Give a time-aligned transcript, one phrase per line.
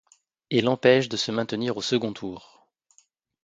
[0.49, 2.67] Et l'empêche de se maintenir au second tour.